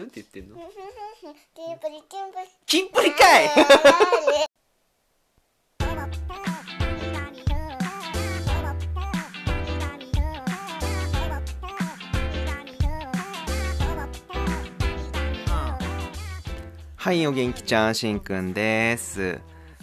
[0.00, 0.56] なんて言ってんの？
[2.64, 3.50] キンプリかい！
[16.96, 19.38] はい、お元気ちゃん、しんくんです。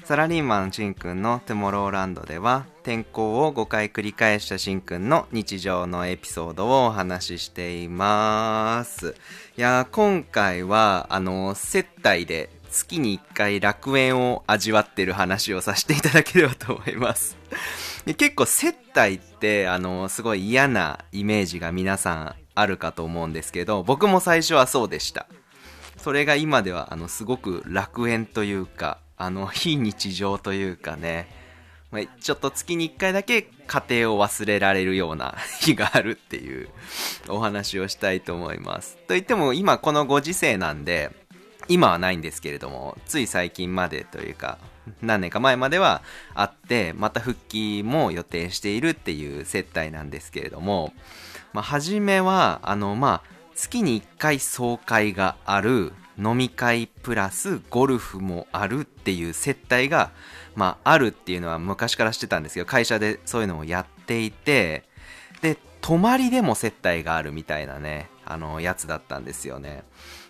[0.07, 9.15] サラリーマンしんくんのトゥモローランドでは、転校を5回繰り返したしんくんの日常のエピソードをお話ししています。
[9.57, 17.35] いや、今回は、あの、接待で月に1回楽園を味わってる話をさせていただければと思います。
[18.15, 25.27] 結構接待って、あの、すごい嫌なイメージが皆さんあるかと思うんですけど、僕も最初はそうでした。
[25.97, 31.27] それが今ではあのすごく楽園というかあの 非日常というかね。
[31.89, 36.67] まちょっと月に1回だけ家庭を忘れられるような日があるっていう
[37.29, 38.97] お話をしたいと思います。
[39.07, 41.11] といっても今このご時世なんで
[41.69, 44.57] 今はないんですけれどもつい最近までというか
[45.01, 46.01] 何年か前までは
[46.33, 50.93] あってまた復帰も予定しているっていう接待なんですけれども
[51.57, 60.11] まあ、初めはあのまあ月に1回総会がある飲み会プラスゴルフもあるっていう接待が、
[60.55, 64.83] まあ、あるっていうのは昔から知ってたんですけど会社でそういうのをやっていて
[65.41, 69.83] で泊まりでも接待があるみたいなねあのやつだったんですよね。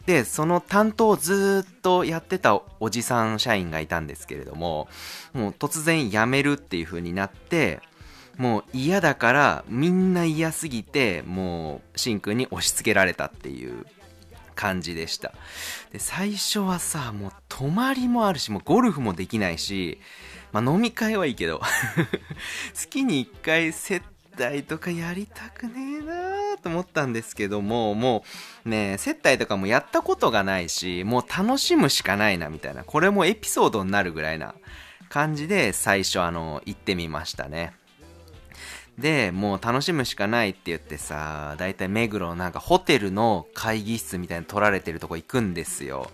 [0.05, 4.87] でその担当をずっとやってたおじさん社員がいたんですけれども
[5.33, 7.81] もう突然辞めるっていう風になって
[8.37, 13.85] もう嫌だからみんな嫌すぎてもうしんくんに押し付けられたっていう
[14.57, 15.33] 感じでした。
[15.93, 19.99] で最初はさもう泊まりもあるしもうゴルフもできないし、
[20.51, 21.61] まあ、飲み会はいいけど
[22.73, 24.01] 月に1回接
[24.37, 28.23] 待とかやりたくねえなーと思ったんですけどもも
[28.65, 34.55] うね接待とかもやったことがないしもう楽しむしかないなみたいなこれもエピソードになるぐらいな
[35.09, 37.73] 感じで最初あの行ってみましたね。
[38.97, 46.09] で、もう楽しむしかないって言ってさ、だいたい目黒のなんかホテルの会議室みたいに取られてるとこ行くんですよ。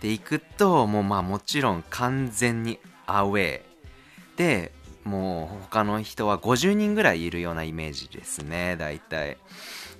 [0.00, 3.62] で、行くと、もうまあもちろん完全にアウェー。
[4.36, 4.72] で、
[5.04, 9.36] もう他の人は50人ぐらいいるようなイメージですね、だいたい。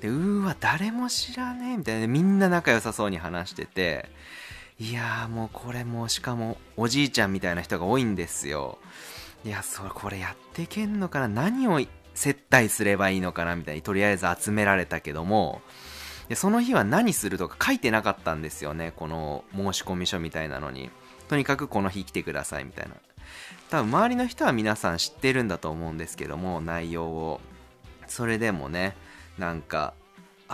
[0.00, 2.06] で、うーわ、誰も知らねえみたいな。
[2.06, 4.08] みんな仲良さそうに話してて、
[4.78, 8.78] いやーもうこれもしかもおじいちゃんみたいな人が多いんですよ。
[9.44, 11.80] いや、それこれやってけんのかな何を
[12.14, 15.60] 接待すればいいのかなみたいにとりあえず集められたけども
[16.28, 20.90] でその日は何するとか書いてなかったんですよねこの申し込み書みたいなのに。
[21.28, 22.94] とにかくこの日来てくださいみたいな。
[23.70, 27.40] 多分周りの人は皆さん知ってるんだと思うんですけども内容を。
[28.06, 28.94] それでもね
[29.38, 29.94] なんか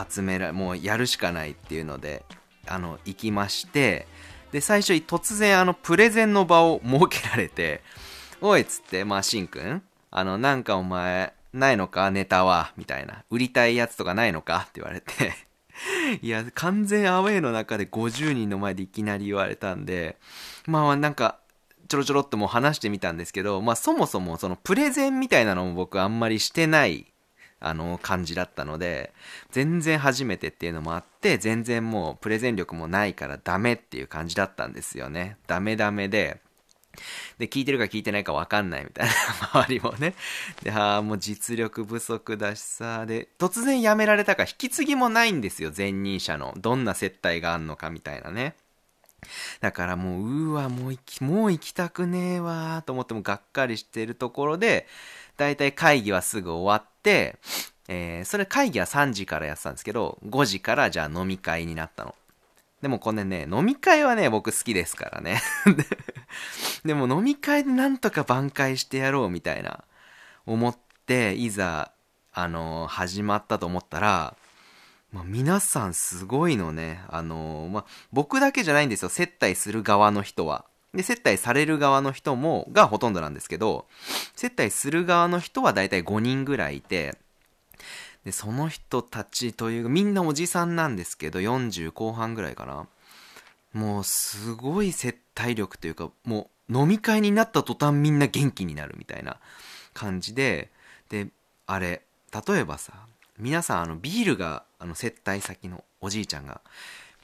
[0.08, 2.24] 集めらもうやるしかないっていうので
[2.66, 4.06] あの行きまして
[4.52, 7.82] で最初に突然あのプレゼンの場を設けられて
[8.40, 9.82] おいっつってまあしんくん
[10.12, 13.24] あのなんかお前ないのかネタはみたいな。
[13.30, 15.34] 売りたいやつとかないのかって言われて。
[16.22, 20.18] いや、完全アウェイの中で50人の前でいきなり言われたんで、
[20.66, 21.38] まあなんか、
[21.88, 27.06] ちょろちょろっともう話してみたんですけど、まあそもそもそのプレゼンみたいなのも僕あんまりしてない、
[27.62, 29.12] あの感じだったので、
[29.50, 35.36] 全然初めてっていうのもあって、全然もうプレゼン力もないからダメっていう感じだったんですよね。
[35.46, 36.40] ダメダメで、
[37.38, 39.12] で、聞いてるか聞いてないか分かんないみたいな、
[39.62, 40.14] 周りもね。
[40.62, 46.54] で、ああ、もう実力不足だしさ、で、突然辞められたか引き継ぎもないんですよ、前任者の。
[46.56, 48.54] どんな接待があんのかみたいなね。
[49.60, 54.86] だからもう、うーわ、もう行き、もう行きたくねえわと思ってもがっかりしてるところで、
[55.36, 57.38] だいたい会議はすぐ終わって、
[57.88, 62.14] えー、それ会議は3時からやってたんですけど、5時からじゃあ飲み会になったの。
[62.82, 65.42] でもこれね、飲み会はね、僕好きですからね。
[66.84, 69.84] でも飲み会でなんとか挽回してやろうみたいな
[70.46, 70.76] 思っ
[71.06, 71.92] て、いざ、
[72.32, 74.36] あの始まったと思ったら、
[75.12, 77.02] まあ、皆さんすごいのね。
[77.08, 79.08] あのまあ、僕だけじゃないんですよ。
[79.08, 80.64] 接待する側の人は。
[80.94, 83.86] で、接待される側の人も、がほとんどなんですけど、
[84.34, 87.18] 接待する側の人はだいたい5人ぐらいいて、
[88.24, 92.86] で、その人たちという、みんなおじさんなんですけど、40後半ぐらいかな。
[93.72, 99.38] もうすごい接待力というか、もう飲み会になった途端みんな元気になるみたいな
[99.94, 100.70] 感じで、
[101.08, 101.28] で、
[101.66, 102.02] あれ、
[102.32, 102.92] 例えばさ、
[103.38, 106.60] 皆さんあのビールが、あの接待先のおじいちゃんが、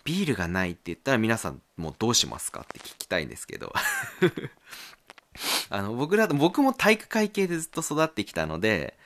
[0.04, 3.72] ビールがないって言ったら皆さんもうどうしますかって聞きたいんですけど。
[5.68, 8.96] あの、僕らと、僕も体育会系でずっと育ってきたので、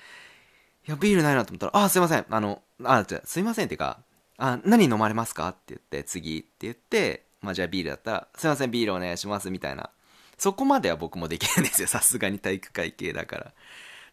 [0.91, 2.27] や、ビールないなと思ったら、あ、すいません。
[2.29, 4.01] あの、あ、じゃすいませんっていうか、
[4.39, 5.49] あ、何飲まれますか？
[5.49, 9.91] って言って、次って言って、まあじゃあビールだったら、すいません、ビールお願いします、みたいな。
[10.39, 11.89] そこまでは僕もできるんですよ。
[11.89, 13.53] さすがに体育会系だから。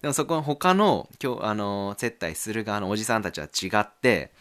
[0.01, 4.31] でもそこの他の、今日、あの、接待する側のおじさんたちは違って、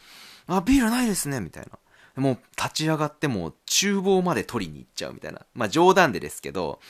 [0.49, 1.79] あ、ビールないですね、みたいな。
[2.21, 5.43] もう立ち上がってもう厨房まで取りに行っちゃうみたいな。
[5.55, 6.81] まあ冗談でですけど、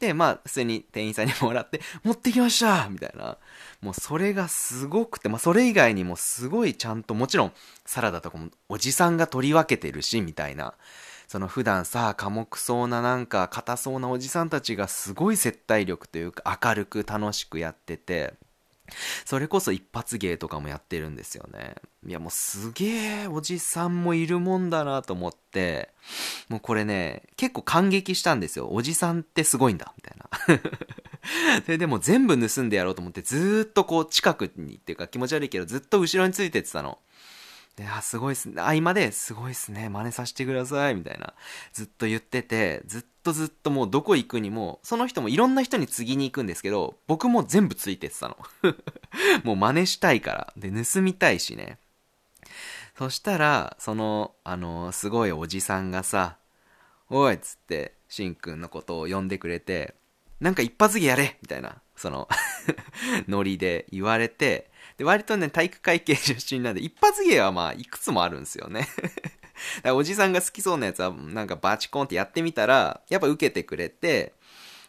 [0.00, 3.36] で、まあ普通に店員さんにもらって、持ってきましたみたいな。
[3.82, 7.52] もうそれがすごくて、まあそれ以外にもすごいちゃんと、もちろん
[7.84, 10.74] サラダとかもおじさんが取り分けてるし、みたいな。
[11.28, 18.34] その普段さ、寡黙そうななんか硬そうなおじさんたちがすごい接待力というか明るく楽しくやってて、
[19.24, 21.76] それこそ一発芸とかもやってるんですよね。
[22.06, 25.88] いやもうすげえおじさんもいるもんだなと思って、
[26.50, 28.68] もうこれね、結構感激したんですよ。
[28.70, 30.60] おじさんってすごいんだ、みたいな。
[31.64, 36.98] それでも全部盗んでやろうと思ってずっとこう近くにっていうか気持ち悪いけどずっと後ろについてってたの。
[37.76, 38.60] で、あ、すごいっすね。
[38.60, 39.88] 合間で、すごいっすね。
[39.88, 40.94] 真似させてください。
[40.94, 41.32] みたいな。
[41.72, 48.36] ずっと言ってて、ずっとずっともうどこ行くにも、その人もいろんな人に次に行くんですけど、僕も全部ついてってたの。
[49.44, 50.52] もう真似したいから。
[50.56, 51.78] で、盗みたいしね。
[52.98, 56.36] そしたら、その、あの、すごいおじさんがさ、
[57.08, 59.94] おいっつって、しんくんのことを呼んでくれて、
[60.42, 62.28] なんか一発芸やれみたいな、その、
[63.28, 68.80] ノリで言われて、で、割とね、体育会系出身なんで、一発芸はまあ、いくつもあるんですよね。
[68.80, 74.34] だからおじさんが好きそうなやつは、なんかバチコンってやってみたら、やっぱ受けてくれて、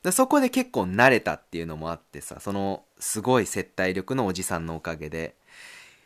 [0.01, 5.35] でそこで結構慣れたっていうのもあってさ、その、すごい接待力のおじさんのおかげで、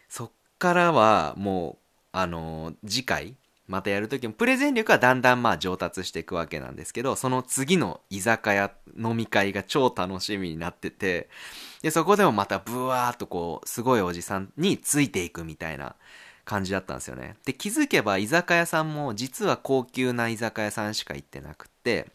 [0.10, 11.30] そっからは、もう、あの次回、またやるときも、プレゼン力はだんだんまあ上達していくわけなんですけど、その次の居酒屋飲み会が超楽しみになってて、
[11.82, 15.96] で、そこでもまたブワーっとこう、すごいおじさんについていくみたいな
[16.46, 17.36] 感じだったんですよね。
[17.46, 22.10] で、気づけば居酒屋さんも実は高級な居酒屋さんしか行ってなくて、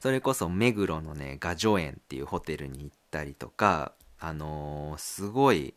[0.00, 5.74] それこそ目黒のね、雅叙園っていうホテルに行ったりとか、あのーすごい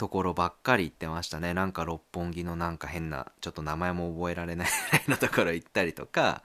[0.00, 1.52] ところばっかり行ってましたね。
[1.52, 6.42] なんか六本木のなんか変な、ちょっと名前も覚えられないぐらいのところ行ったりとか、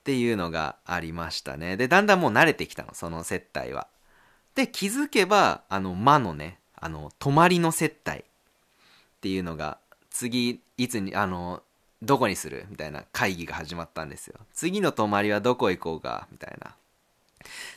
[0.00, 1.76] っていうのがありましたね。
[1.76, 3.86] で、だんだんもう慣れてきたの、その接待は。
[4.56, 8.22] で、気づけば、あの、魔のね、あの、泊まりの接待っ
[9.20, 9.78] ていうのが、
[10.10, 11.62] 次、いつに、あの、
[12.02, 14.34] どこにするみたいな会議が始まったんですよ。
[14.52, 16.74] 次の泊まりはどこ行こうかみたいな。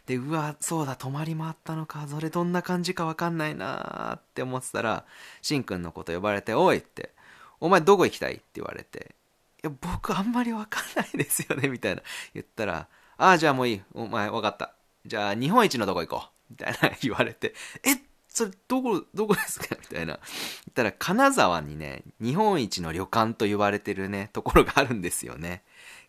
[0.06, 5.06] で、うわ、そうだ、泊まりもあったのか、それどんな感じかわかんないなーって思ってたら、
[5.42, 7.12] しんくんのこと呼ばれて、おいって、
[7.60, 8.34] お前どこ行きたい？
[8.34, 9.16] って言われて、
[9.64, 12.02] いや、僕あんまりわかんないですよね、みたいな
[12.34, 14.74] 言ったら、ああ、じゃあもういい、お前わかった。
[15.06, 16.30] じゃあ日本一のとこ行こう。
[16.52, 17.98] みたいな言われて、え
[18.28, 19.76] それどこ、どこですか？
[19.80, 20.14] みたいな。
[20.14, 20.22] 言
[20.70, 25.64] ったら、金沢にね、日本一の旅館と言われてるね、ところがあるんですよね。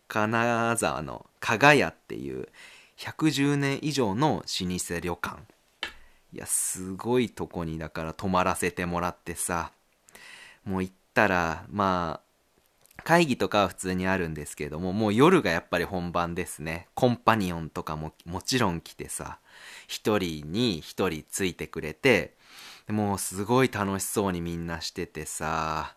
[0.07, 2.49] 金沢の加賀屋っていう
[2.97, 5.37] 110年以上の老舗旅館。
[6.33, 9.71] いや、すごいとこにだから泊まらせてもらってさ、
[10.65, 16.87] もう行ったら、まあ、会議とかは普通にあるんですけども、もう夜がやっぱり本番ですね。
[16.95, 19.39] コンパニオンとかももちろん来てさ、
[19.87, 22.33] 一人に一人ついてくれて、
[22.87, 25.95] もうすごい楽しそうにみんなしててさ、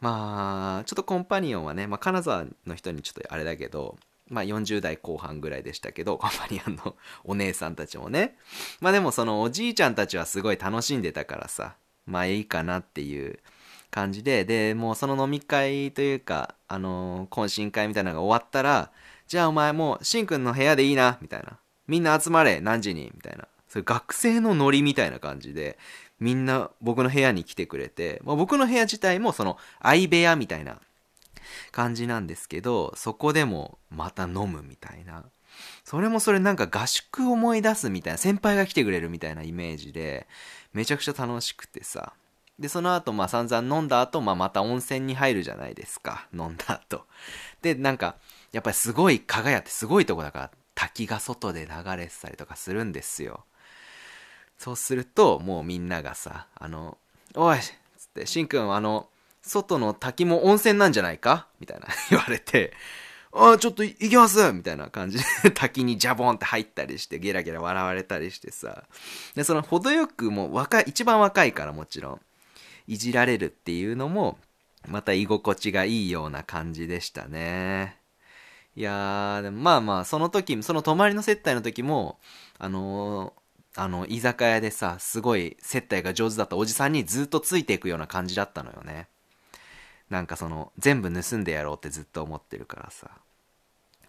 [0.00, 3.96] まあ、ちょっとコンパニオンはね、まあ金沢の人にちょっとあれだけど、
[4.28, 8.36] まあ40代後半ぐらいでしたけど、 コンパニオンのお姉さんたちもね。
[8.80, 13.38] まあでもそのおじいちゃんたちはすごい楽しんでたからさ、まあいいかなっていう
[13.90, 18.90] 感じで、で、もうその飲み会というか、あのー懇親会みたいなのが終わったら、
[19.26, 21.58] じゃあお前もう、しんくんの部屋でいいな、みたいな。
[21.86, 23.46] みんな集まれ、何時に、みたいな。
[23.68, 25.78] それ学生のノリみたいな感じで、
[26.20, 30.80] みんな僕の部屋に来てくれて、まあ、僕の部屋自体もその相部屋みたいな
[31.72, 35.24] 感じなんですけど、そこでもまた飲むみたいな。
[35.84, 40.26] それもそれなんか合宿思い出すみたいな、先輩が来てくれるみたいなイメージで、
[40.72, 42.12] めちゃくちゃ楽しくてさ。
[42.58, 46.28] で、その後、まあ散々飲んだ後、まあまた温泉に入るじゃないですか。
[46.34, 47.06] 飲んだ後。
[47.62, 48.16] で、なんか、
[48.52, 53.44] やっぱりすごい、加賀屋ってすごいとこだから、滝が外で流れてたりとかするんですよ。
[54.58, 56.98] そうすると、もうみんながさ、あの、
[57.34, 59.08] おいつって、しんくん、あの、
[59.48, 61.48] 外の滝も温泉なんじゃないか？
[61.60, 62.72] みたいな 言われて、
[63.32, 68.84] ああ、ちょっと行きますみたいな感じで滝にジャボンって入ったりして、ゲラゲラ笑われたりしてさ。
[69.34, 72.20] で、その程よくもう若い、一番若いからもちろん、
[72.86, 74.38] いじられるっていうのも、
[74.86, 77.98] また居心地がいいような感じでしたね。
[78.76, 82.18] いやー、でもまあまあ、その時、その泊まりの接待の時も、
[82.58, 89.06] あのーあの、居酒屋でさ、すごい接待が上手だったおじさんにずっとついていくような感じだったのよね。
[90.10, 93.10] なんかその全部盗んでやろうってずっと思ってるからさ。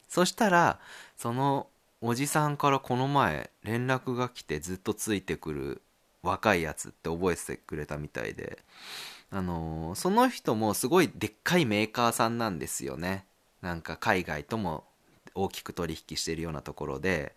[0.08, 0.80] そしたら
[1.18, 1.68] その
[2.02, 5.82] おじさんからこの前連絡が来てずっとついてくる
[6.24, 8.60] 若いやつって覚えててくれたみたいで
[9.32, 13.26] あのーその人もすごいでっかいメーカーさんなんですよね。
[13.62, 14.86] なんか海外とも
[15.36, 17.36] 大きく取引してるようなところで。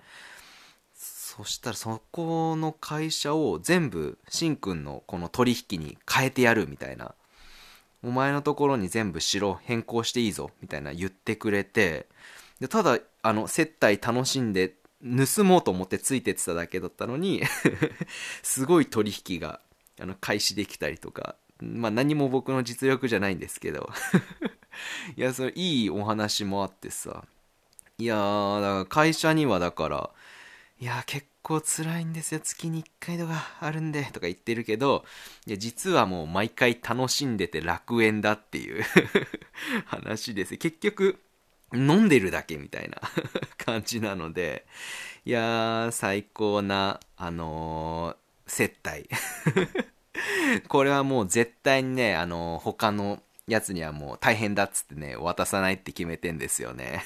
[0.95, 7.15] そしたらそこの会社を全部しんくんのこの取引に変えてやるみたいな
[8.03, 12.07] お前のところに全部しろ変更していいぞみたいな言ってくれて
[12.61, 17.43] でただあの接待楽しんで盗もうと思ってついてってただけだったのに
[18.43, 19.61] すごい取引が
[20.01, 23.91] あの開始できたりとかまあ何も僕の実力じゃないんですけど。
[25.17, 27.25] いやそれいいお話もあってさ。
[27.99, 30.11] いやーだから会社にはだから
[30.81, 32.41] いやー結構辛いんですよ。
[32.41, 35.05] 月に1回とかあるんでとか言ってるけど
[35.47, 38.85] いや実はもう毎回楽しんでて楽園だっていう
[39.87, 40.57] 話です。
[40.57, 41.19] 結局
[41.75, 43.01] 飲んでるだけみたいな
[43.59, 44.67] 感じなので
[45.25, 49.09] いやー最高なあのー接待。
[50.69, 57.03] これはもう絶対にねあのー他のやつにはもう大変だっつってね渡さないって決めてんですよね。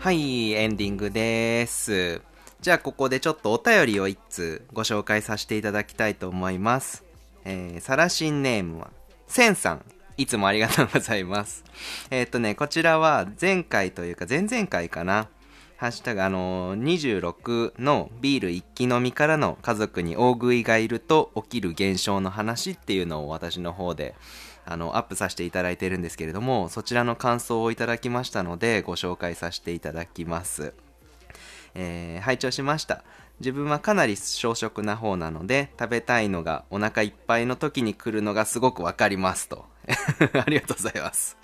[0.00, 2.22] はい、エンディングです。
[2.60, 7.04] じゃあここでちょっとお便りを一通ご紹介させていただきたいと思います。
[7.44, 8.90] えー、サラシンネームは、
[9.26, 9.84] センさん。
[10.16, 11.64] いつもありがとうございます。
[12.10, 15.28] えーっとね、こちらは前回というか前々回かな。
[15.78, 24.16] ハッシュタグ、あのー26のビール一気飲みからの家族に大食いがいると起きる現象の話っていうのを私の方で
[24.66, 30.74] あのアップさせていただいてるんですけれどもそちらの感想をいただきましたのでご紹介させていただきます、
[31.76, 33.04] えー拝聴しました。
[33.38, 39.64] 自分はかなり小食な方なので食べたいのがお腹いっぱいの時に来るのがすごくわかりますと。
[40.34, 41.36] ありがとうございます。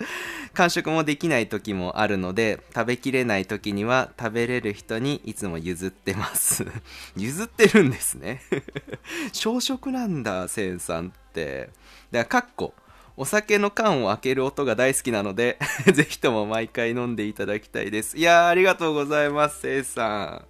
[0.53, 6.65] 完食もできない時もあるので食べきれない時には食べれる人にいつも譲ってます。
[7.17, 8.41] 譲ってるんですね。
[9.33, 11.69] 小食なんだセンさんって。
[12.11, 12.73] だからかっこ
[13.17, 15.57] お酒の缶を開ける音が大好きなので
[15.93, 18.17] ぜひとも毎回飲んでいただきたいです。
[18.17, 20.45] いやーありがとうございますセンさん。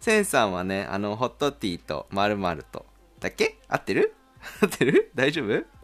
[0.00, 2.86] センさんはねあのホットティーと〇〇と。
[3.20, 3.58] だっけ？
[3.68, 4.14] 合ってる？
[4.62, 5.10] 合ってる？
[5.14, 5.79] 大丈夫？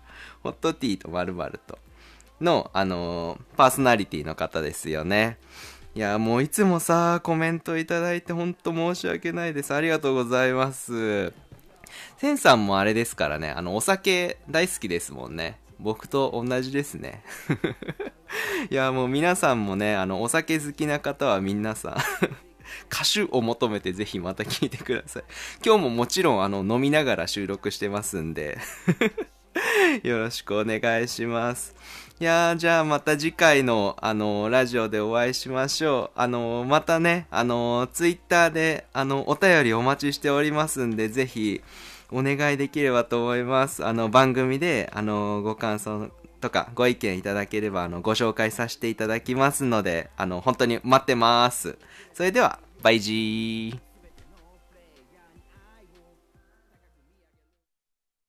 [0.47, 1.79] ホットティーと〇〇と
[2.41, 5.39] の、あのーパーソナリティの方ですよね。
[5.97, 9.75] いや、もういつもさ、コメントいただいて本当申し訳ないです。
[9.75, 11.33] ありがとうございます。
[12.19, 15.59] センさんもあれですからね、あの、お酒大好きですもんね。
[15.81, 17.25] 僕と同じですね。
[18.71, 21.97] いや、もう皆さんもね、あの、お酒好きな方は皆さん、
[22.93, 25.25] 歌手を求めてぜひまた聞いてください。
[25.65, 28.59] 今日ももちろん、あの、飲みながら収録してますんで。
[30.03, 31.75] よろしくお願いします。
[32.19, 36.19] いやー、じゃあまた次回の、あのーラジオでお会いしましょう。
[36.19, 41.63] あのーまたね、あのツイッター Twitter で、あの、お便りお待ちしておりますんで、ぜひ、
[42.11, 43.85] お願いできればと思います。
[43.85, 46.11] あの、番組で、あのご感想
[46.41, 51.79] とか、ご意見いただければ、あの、ご紹介させていただきますので、あの、本当に待ってます。
[52.15, 53.86] それでは、バイジー。